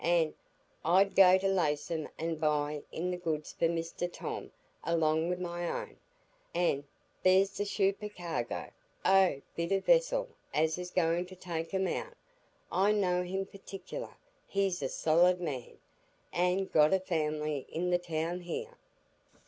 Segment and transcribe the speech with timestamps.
[0.03, 0.33] An'
[0.83, 4.51] I'd go to Laceham an' buy in the goods for Mr Tom
[4.83, 5.97] along wi' my own.
[6.55, 6.85] An'
[7.21, 8.71] there's the shupercargo
[9.05, 12.15] o' the bit of a vessel as is goin' to take 'em out.
[12.71, 14.17] I know him partic'lar;
[14.47, 15.77] he's a solid man,
[16.33, 18.77] an' got a family i' the town here.